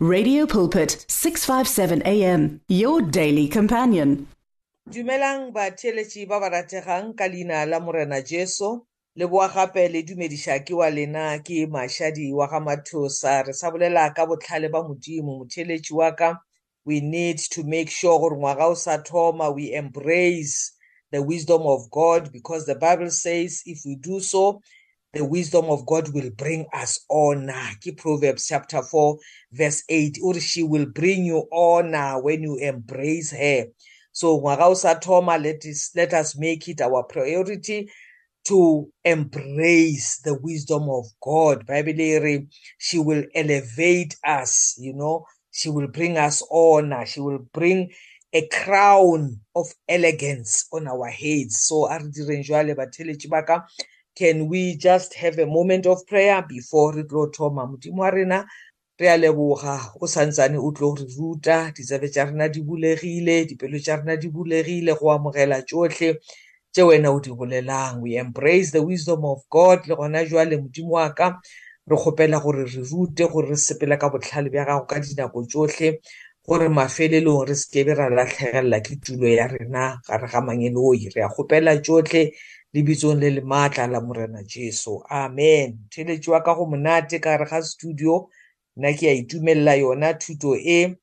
[0.00, 4.28] Radio Pulpit 657 AM your daily companion.
[4.88, 8.86] dumelang ba ba rategang ka leina la morena jesu.
[9.16, 13.44] Le boa gape le dumediša ke wa lena ke mašadi wa ga mathosa.
[13.44, 16.38] Re sa bolela ka bohlale ba modimo motheletši wa ka.
[16.84, 20.78] We need to make sure gore ngwaga o sa thoma we embrace
[21.10, 24.60] the wisdom of god because the bible says if we do so
[25.18, 27.70] the wisdom of God will bring us honor.
[27.84, 29.18] Ke Proverbs chapter 4,
[29.52, 30.18] verse 8.
[30.22, 33.66] Or she will bring you honor when you embrace her.
[34.12, 37.90] So ngwaga o sa thoma, let us, let us make it our priority
[38.46, 41.66] to embrace the wisdom of God.
[41.66, 42.46] Bible
[42.78, 47.90] she will elevate us, you know, she will bring us honor, she will bring
[48.32, 51.60] a crown of elegance on our heads.
[51.60, 52.44] So a re
[54.18, 57.66] can we just have a moment of prayer before re tlo thoma?
[57.70, 58.44] Modimo wa rena
[58.98, 61.72] re a leboga o santsane o tlo re ruta.
[61.72, 66.18] Ditsebe tša rena di bulegile dipelo tša rena di bulegile go amogela tšohle
[66.74, 68.02] tše wena o di bolelang.
[68.02, 69.86] We embrace the wisdom of god.
[69.86, 71.38] Le gona jwale modimo wa ka
[71.86, 76.00] re kgopela gore re rute gore re sepela ka botlhale bja gago ka dinako tšohle
[76.42, 81.28] gore mafelelong re sekebe ra latlhegelela ke tulo ya rena gare ga mangeloi re a
[81.30, 82.32] kgopela tšohle
[82.74, 85.02] lebitsong le le maatla la morena jesu.
[85.10, 85.78] Amen.
[85.90, 88.28] Theletši wa ka go monate ka gare ga studio.
[88.76, 90.96] Nna ke a itumelela yona thuto e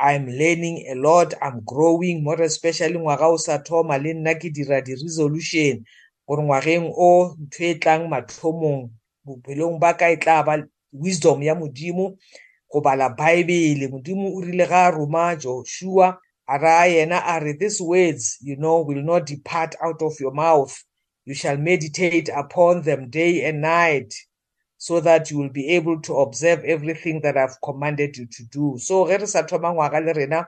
[0.00, 4.50] i'm learning a lot i'm growing more especially ngwaga o sa thoma le nna ke
[4.50, 5.84] dira di-resolution
[6.26, 8.90] gore ngwageng o ntho e tlang mathomong
[9.24, 12.16] bophelong ba ka e tla ba wisdom ya modimo
[12.70, 17.80] go bala baebele modimo o rile ga roma joshua a raya yena a re these
[17.82, 20.72] words you know will not depart out of your mouth.
[21.28, 24.14] You shall meditate upon them day and night
[24.78, 28.78] so that you will be able to observe everything that I've commanded you to do.
[28.78, 30.46] So ge re sa thoma ngwaga le rena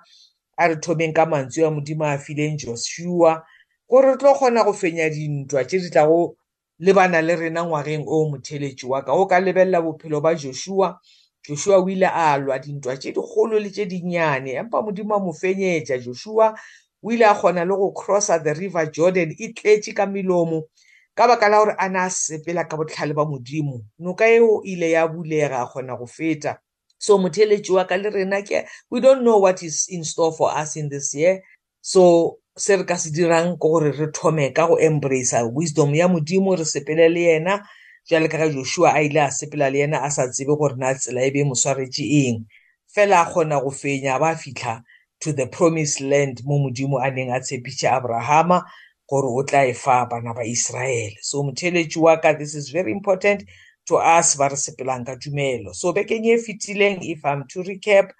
[0.56, 3.44] a re thomeng ka mantswe a modimo a fileng Joshua.
[3.90, 6.36] Gore re tlo kgona go fenya dintwa tše di tlago
[6.80, 9.12] lebana le rena ngwageng o motheletši wa ka.
[9.12, 10.98] O ka lebelela bophelo ba Joshua.
[11.44, 15.32] Joshua o ile a lwa dintwa tše dikgolo le tše dinnyane empa modimo a mo
[15.32, 16.56] fenyetša Joshua
[17.02, 20.68] o ile a kgona le go crossa the river jordan e tletše ka melomo
[21.16, 23.84] ka baka la gore a ne a sepela ka botlhale ba modimo.
[23.98, 26.58] Noka eo ile ya bulega a kgona go feta.
[26.98, 30.50] So motheletši wa ka le rena ke we don't know what is in store for
[30.50, 31.42] us in this year.
[31.82, 36.08] So se re ka se dirang ke gore re thome ka go embrace wisdom ya
[36.08, 37.62] modimo re sepele le yena.
[38.08, 40.94] Jale ka ga joshua a ile a sepela le yena a sa tsebe gore na
[40.94, 42.46] tsela e be moswaretše eng.
[42.94, 44.82] Fela a kgona go fenya ba fitlha
[45.20, 48.64] to the promised land mo modimo a neng a tshepiše abrahama
[49.08, 52.92] gore o tla e fa bana ba israele so motheletši wa ka this is very
[52.92, 53.44] important
[53.86, 58.10] to us ba re sepelang ka tumelo so bekeng e fetileng if i'm to recap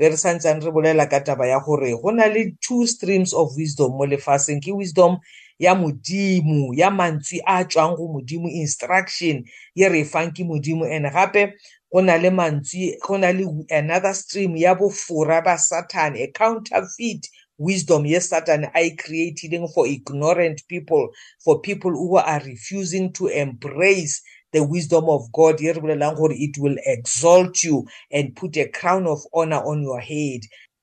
[0.00, 3.52] be re santsane re bolela ka taba ya gore go na le two streams of
[3.56, 4.56] wisdom mo lefaseng.
[4.64, 5.18] Ke wisdom
[5.58, 9.44] ya modimo ya mantswe a tswang go modimo instruction
[9.74, 10.88] ye re e fang ke modimo.
[10.88, 11.52] And gape
[11.92, 17.28] go na le mantswe go na le another stream ya bofora ba satan a counterfeit
[17.58, 21.08] wisdom ye satan a e creatileng for ignorant people
[21.44, 26.32] for people who are refusing to embrace the wisdom of god ye re bolelang gore
[26.32, 30.40] it will exalt you and put a crown of honor on your head.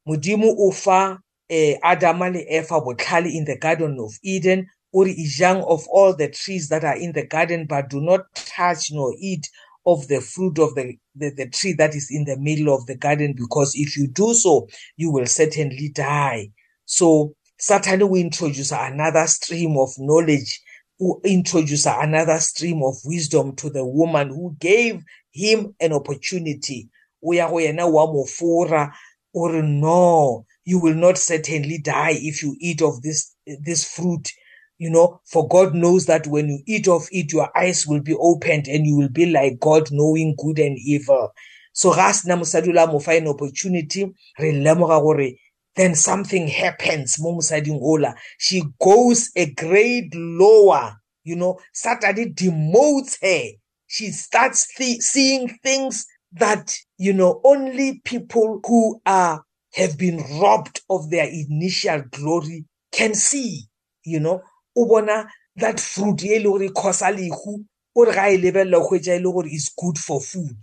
[0.08, 1.20] Modimo o fa
[1.50, 6.30] eh, adama le efa botlhale in the garden of eden ore ejang of all the
[6.30, 9.50] trees that are in the garden but do not touch nor eat
[9.88, 12.96] of the fruit of the, the, the tree that is in the middle of the
[12.96, 14.68] garden, because if you do so,
[14.98, 16.52] you will certainly die.
[16.84, 20.62] So Satan will introduce another stream of knowledge,
[21.00, 26.90] will introduce another stream of wisdom to the woman who gave him an opportunity.
[27.24, 28.94] Uya go yena wa mo fora,
[29.34, 33.34] or no, you will not certainly die if you eat of this,
[33.64, 34.30] this fruit
[34.78, 38.16] you know, for God knows that when you eat of it, your eyes will be
[38.16, 41.32] opened and you will be like God, knowing good and evil.
[41.74, 44.06] So ga sena mosadi la mo fa an opportunity,
[44.40, 45.32] re lemoga gore
[45.76, 48.16] then something happens mo mosading ola.
[48.38, 53.52] She goes a grade lower, you know, Satan demotes her.
[53.88, 59.44] She starts th seeing things that, you know, only people who are
[59.76, 63.64] have been robbed of their initial glory can see,
[64.04, 64.42] you know.
[64.78, 65.26] O bona
[65.56, 67.66] that fruit e le gore e kgosa lehu
[67.96, 70.62] o re ga e lebelela o hwetša e le gore is good for food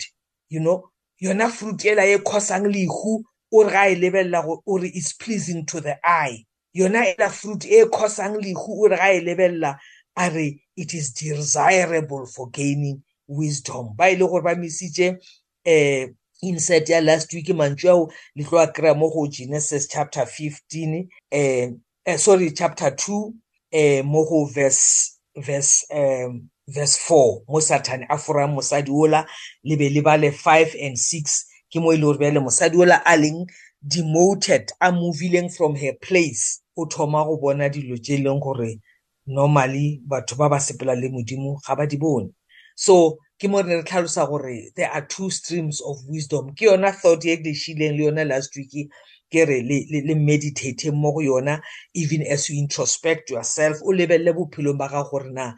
[0.54, 0.90] you know?
[1.22, 5.66] Yona fruit ela e khosang lehu o re ga e lebelela o re is pleasing
[5.66, 6.44] to the eye.
[6.76, 9.78] Yona ela fruit e khosang lehu o re ga e lebelela
[10.16, 13.94] a re it is desirable for gaining wisdom.
[13.96, 15.18] Ba ile gore ba misitše
[15.64, 16.08] eh
[16.42, 21.08] insert ya last week mantswe ao le tlo a kry-a mo go genesis chapter 15
[21.30, 21.70] eh,
[22.04, 23.32] eh, sorry chapter 2
[23.74, 29.26] eh, mo go verse verse um, verse 4 mo satane a forang mosadi ola
[29.64, 32.78] le be le ba le 5 and 6 ke mo e le gore bjale mosadi
[32.78, 33.46] ola a leng
[33.82, 38.78] demoted a movileng from her place o thoma go bona dilo tse e leng gore
[39.26, 42.30] normally batho ba ba sepela le modimo ga ba di bone.
[42.76, 46.54] So ke mo re re tlhalosa gore there are two streams of wisdom.
[46.54, 48.88] Ke yona thought e ke shileng le yona last week
[49.34, 51.58] ke re le, le, le meditate mo go yona
[51.94, 55.54] even as you introspect yourself o lebelele bophelong ba gago gore na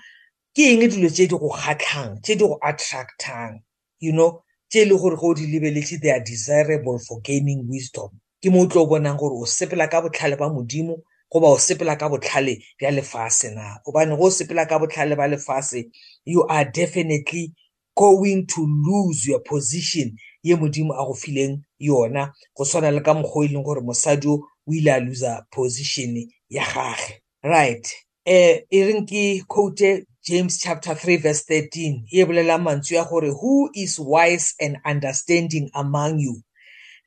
[0.57, 3.61] ke eng dilo tse di go kgatlhang tse di go attractang
[4.01, 4.43] you know?
[4.69, 8.11] Tse e le gore go di lebeletse they are desirable for gaining wisdom.
[8.43, 11.03] Ke mo o tlo bonang gore o sepela ka botlhale ba modimo
[11.33, 13.79] goba o sepela ka botlhale bja lefase na?
[13.87, 15.85] Gobane go o sepela ka botlhale ba lefase
[16.25, 17.53] you are definitely
[17.95, 20.17] going to lose your position
[20.47, 24.29] ye modimo a go fileng yona go swana le ka mokgwa e leng gore mosadi
[24.29, 27.21] o ile a loser position ya gage.
[27.43, 27.87] Right.
[28.27, 33.31] Um e reng ke quote james chapter 3 verse 13 e bolelang mantswe ya gore
[33.31, 36.43] who is wise and understanding among you?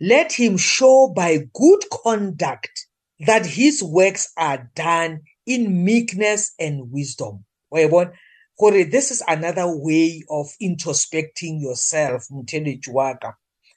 [0.02, 2.88] Let him show by good conduct
[3.26, 7.46] that his works are done in meekness and wisdom.
[7.72, 8.12] Wa e bona?
[8.60, 13.34] Gore this is another way of introspecting yourself motheletši wa ka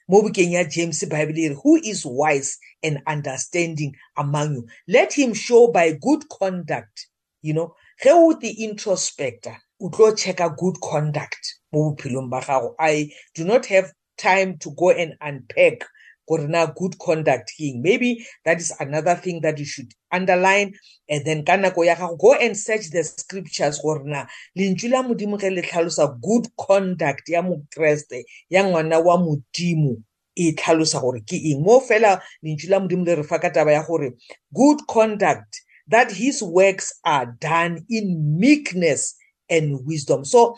[0.09, 4.67] mo bukeng ya james bible re who is wise and understanding among you?
[4.87, 7.07] Let him show by good conduct
[7.41, 7.75] you know.
[8.01, 12.75] Ge o te introspector o tlo checka good conduct mo bophelong ba gago.
[12.79, 15.85] I do not have time to go and unpack
[16.27, 20.73] gore na good conduct king maybe that is another thing that you should underline
[21.09, 24.25] and then ka nako ya go and search the scriptures gore na
[24.57, 29.97] lentswe la modimo ge le tlhalosa good conduct ya mokreste ya ngwana wa modimo
[30.35, 31.63] e tlhalosa gore ke eng.
[31.63, 34.13] Mo fela lentswe la modimo le re fa ka taba ya gore
[34.53, 39.15] good conduct that his works are done in meekness
[39.49, 40.25] and wisdom.
[40.25, 40.55] So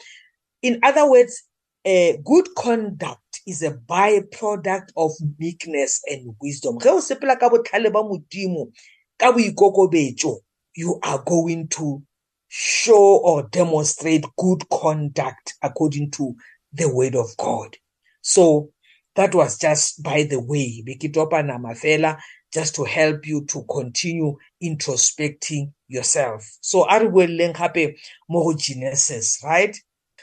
[0.62, 1.44] in other words
[1.86, 6.80] uh, good conduct is a byproduct of meekness and wisdom.
[6.80, 8.72] Ge o sepela ka botlhale ba modimo
[9.20, 10.40] ka boikokobetso
[10.76, 12.04] you are going to
[12.48, 16.36] show or demonstrate good conduct according to
[16.74, 17.76] the word of god.
[18.22, 18.72] So
[19.16, 20.84] that was just by the way.
[20.86, 22.20] Be ke topa nama fela
[22.54, 26.46] just to help you to continue introspecting yourself.
[26.62, 27.98] So a re boeleleng gape
[28.30, 29.76] mo go genesis right?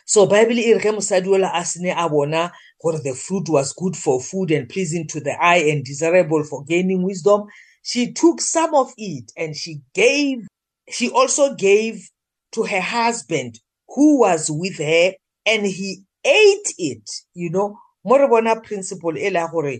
[0.04, 2.52] So bible e re ge mosadi ola a sene a bona
[2.82, 6.64] gore the fruit was good for food and pleasing to the eye and desirable for
[6.64, 7.44] gaining wisdom.
[7.82, 10.46] She took some of it and she gave
[10.90, 12.08] she also gave
[12.52, 13.58] to her husband
[13.88, 15.12] who was with her
[15.46, 17.79] and he ate it you know.
[18.05, 19.79] Mo re bona principle e la gore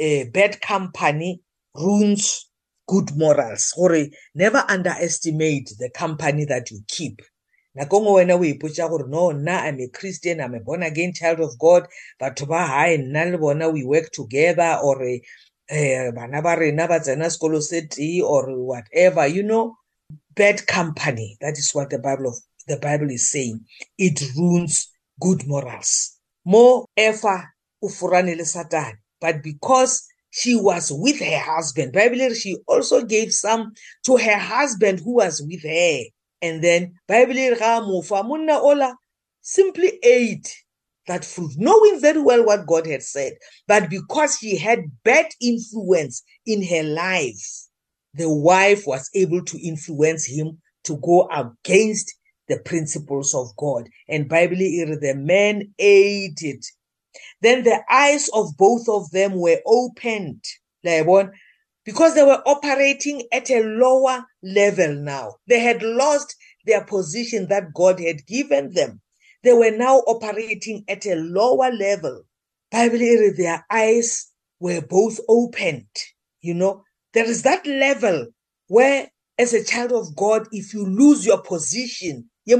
[0.00, 1.42] uh, bad company
[1.74, 2.48] ruins
[2.88, 3.72] good morals.
[3.76, 7.20] Gore never underestimate the company that you keep.
[7.78, 11.12] Nako nngwe wena o ipotsa gore no nna i'm a christian i'm a born again
[11.12, 11.86] child of god.
[12.20, 15.00] Batho ba hae nna le bona we work together or
[15.68, 19.76] eh bana ba rena ba tsena sekolo se tee or whatever you know
[20.34, 21.36] bad company.
[21.40, 22.36] That is what the bible of
[22.66, 23.60] the bible is saying.
[23.96, 24.88] It ruins
[25.20, 26.18] good morals.
[26.44, 27.46] Mo efa
[27.80, 33.32] o forane le satane but because she was with her husband bible she also gave
[33.32, 33.72] some
[34.04, 36.00] to her husband who was with her.
[36.42, 38.96] And then bible ga mofa monna ola
[39.40, 40.54] simply ate
[41.06, 43.32] that fruit knowing very well what god had said.
[43.66, 47.66] But because he had bad influence in her life
[48.14, 52.14] the wife was able to influence him to go against
[52.48, 53.88] the principles of god.
[54.08, 56.66] And bible the man ate it.
[57.40, 60.44] Then the eyes of both of them were opened.
[61.88, 65.36] Because they were operating at a lower level now.
[65.46, 69.00] They had lost their position that God had given them.
[69.42, 72.24] They were now operating at a lower level.
[72.70, 74.26] Bible, their eyes
[74.60, 75.86] were both opened.
[76.42, 78.26] You know, there is that level
[78.66, 82.58] where, as a child of God, if you lose your position, you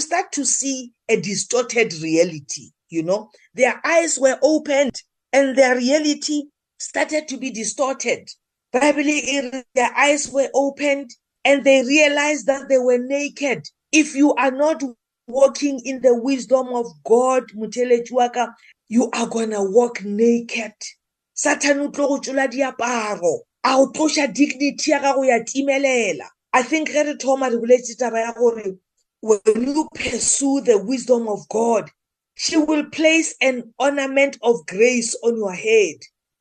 [0.00, 2.72] start to see a distorted reality.
[2.88, 5.00] You know, their eyes were opened
[5.32, 6.46] and their reality
[6.80, 8.28] started to be distorted.
[8.72, 11.10] Bible, their eyes were opened
[11.44, 13.68] and they realized that they were naked.
[13.92, 14.82] If you are not
[15.26, 18.54] walking in the wisdom of God, Mutelechuaka,
[18.88, 20.72] you are gonna walk naked.
[21.34, 26.88] Satan utlo go tsola diaparo a o tlosha dignity ya gago ya timelela i think
[26.88, 28.76] ge re thoma re boletse taba ya gore
[29.22, 31.90] when you pursue the wisdom of god
[32.42, 35.96] She will place an ornament of grace on your head.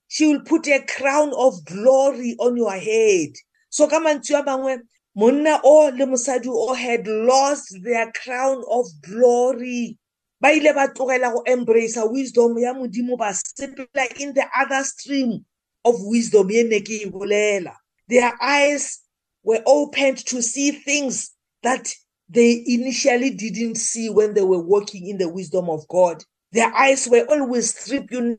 [0.10, 3.30] She will put a crown of glory on your head.
[3.70, 4.82] So ka mantswe a mangwe
[5.16, 9.98] monna o le mosadi o had lost their crown of glory
[10.42, 15.46] ba ile ba tlogela go embrace wisdom ya modimo ba sepela in the other stream
[15.86, 17.76] of wisdom ye ne ke e bolela
[18.08, 19.00] their eyes
[19.44, 21.32] were opened to see things
[21.64, 21.94] that
[22.30, 26.24] they initially didn't see when they were walking in the wisdom of God.
[26.52, 28.38] Their eyes were always stripped you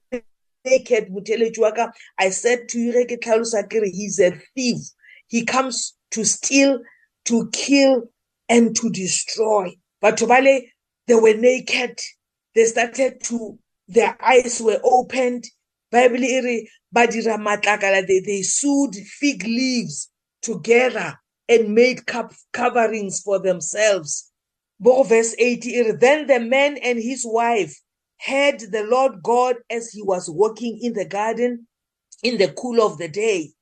[0.65, 1.09] naked.
[1.09, 3.07] Mutelechwaka, I said to you,
[3.93, 4.79] he's a thief.
[5.29, 6.81] He comes to steal,
[7.27, 8.11] to kill,
[8.49, 9.75] and to destroy.
[10.01, 10.63] But Tobale,
[11.07, 11.99] they were naked.
[12.55, 15.45] They started to, their eyes were opened.
[15.91, 16.19] Bible
[16.95, 20.11] badira matlakala, they, they sewed fig leaves
[20.43, 22.03] together and made
[22.53, 24.31] coverings for themselves.
[24.81, 27.79] Verse 80, then the man and his wife
[28.25, 31.67] heard the Lord God as he was walking in the garden
[32.23, 33.53] in the cool of the day,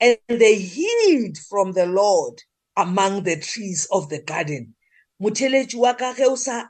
[0.00, 2.42] and they hid from the Lord
[2.76, 4.74] among the trees of the garden.
[5.22, 6.66] Motheletši wa ka ge o sa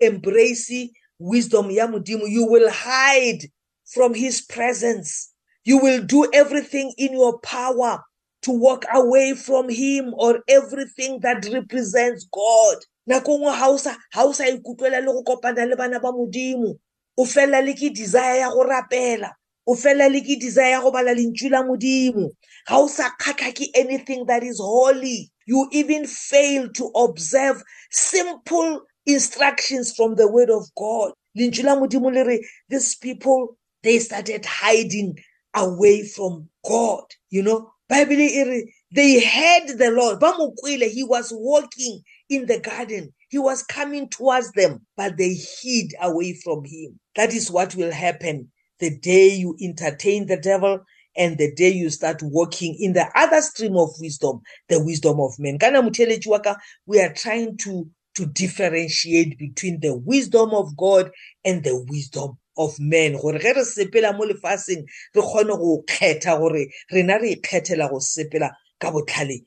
[0.00, 3.44] embrace wisdom ya modimo, you will hide
[3.84, 5.32] from his presence.
[5.64, 8.02] You will do everything in your power
[8.42, 12.78] to walk away from him or everything that represents God.
[13.10, 16.78] Nako nngwe ha o sa ikutlwela le go kopana le bana ba modimo
[17.16, 19.32] o fela le ke desire ya go rapela
[19.66, 22.30] o fela le ke desire ya go bala lentswe la modimo.
[22.68, 25.30] Ga o sa kgatlha ke anything that is holy.
[25.46, 31.12] You even fail to observe simple instructions from the word of God.
[31.38, 35.16] Lentswe la modimo le re these people they started hiding
[35.54, 37.04] away from God.
[37.30, 38.62] You know Bible
[38.94, 40.20] they heard the Lord.
[40.20, 43.12] Bamukwile, he was walking in the garden.
[43.28, 46.98] He was coming towards them, but they hid away from him.
[47.16, 50.80] That is what will happen the day you entertain the devil
[51.16, 55.32] and the day you start walking in the other stream of wisdom, the wisdom of
[55.38, 55.58] men.
[55.58, 55.82] Kana
[56.26, 61.10] waka, we are trying to, to differentiate between the wisdom of God
[61.44, 66.38] and the wisdom of men gore ge re sepela mo lefatsheng re kgone go kgetha
[66.38, 69.44] gore rena re ikgethela go sepela ka botlhale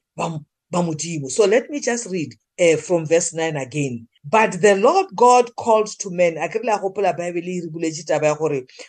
[0.71, 4.07] ba modimo so let me just read uh, from verse 9 again.
[4.25, 6.35] But the lord god called to men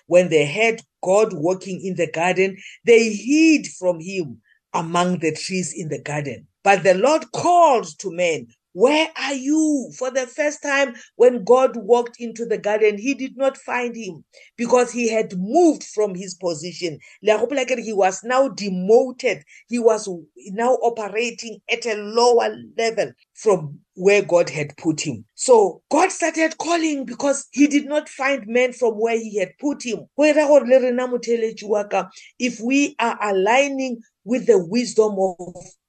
[0.06, 4.40] when they heard god walking in the garden they hid from him
[4.74, 6.46] among the trees in the garden.
[6.64, 9.90] But the lord called to men where are you?
[9.98, 14.24] For the first time, when God walked into the garden, he did not find him
[14.56, 16.98] because he had moved from his position.
[17.20, 19.42] He was now demoted.
[19.68, 20.08] He was
[20.52, 25.24] now operating at a lower level from where God had put him.
[25.34, 29.84] So God started calling because he did not find men from where he had put
[29.84, 30.06] him.
[32.38, 35.36] If we are aligning with the wisdom of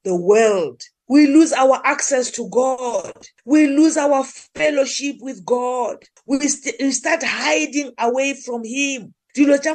[0.03, 0.81] the world,
[1.12, 3.12] we lose our access to God.
[3.44, 4.24] We lose our
[4.56, 5.98] fellowship with God.
[6.25, 9.13] We, st- we start hiding away from Him.
[9.36, 9.74] Tapelo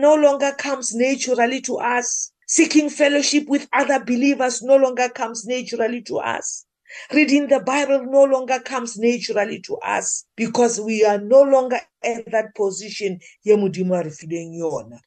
[0.00, 2.32] no longer comes naturally to us.
[2.48, 6.66] Seeking fellowship with other believers no longer comes naturally to us.
[7.12, 12.30] Reading the Bible no longer comes naturally to us because we are no longer at
[12.30, 13.18] that position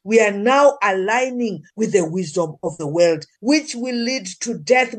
[0.04, 4.94] we are now aligning with the wisdom of the world which will lead to death.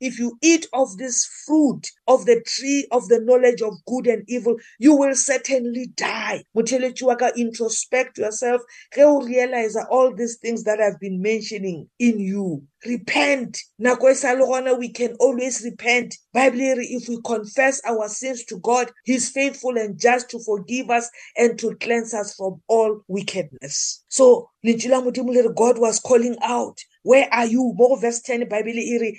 [0.00, 4.24] If you eat of this fruit of the tree of the knowledge of good and
[4.28, 6.44] evil you will certainly die.
[6.56, 8.60] Introspect yourself.
[8.96, 12.64] Realize all these things that i've been mentioning in you.
[12.86, 13.58] Repent.
[13.78, 16.16] We can always repent.
[16.32, 21.10] Bible if we confess our sins to god he's faithful and just to forgive us
[21.36, 24.04] and to cleanse us from all wickedness.
[24.08, 26.78] So god was calling out.
[27.02, 27.72] Where are you?
[27.76, 28.72] More verse 10 bible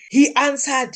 [0.09, 0.91] he answered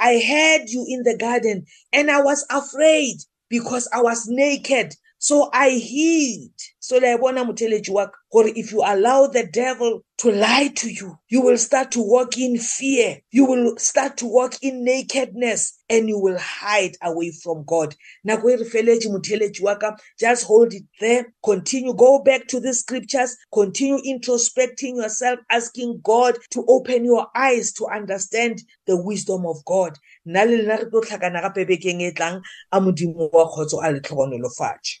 [0.00, 3.16] i heard you in the garden and i was afraid
[3.48, 4.94] because i was naked.
[5.18, 6.50] So i hid
[6.86, 11.18] so layabona motheletši wa ka gore if you allow the devil to lie to you
[11.28, 13.18] you will start to walk in fear.
[13.32, 17.96] You will start to walk in nakedness and you will hide away from god.
[18.26, 21.34] Nako e re feletše motheletši wa ka just hold it there.
[21.44, 23.36] Continue go back to the scriptures.
[23.52, 29.98] Continue introspecting yourself asking god to open your eyes to understand the wisdom of god.
[30.26, 32.40] Nna le lena re tlo tlhakana gape bekeng e tlang
[32.70, 35.00] a modimo wa kgotso a letlhogonolofatše